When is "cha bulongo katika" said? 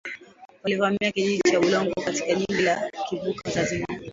1.51-2.27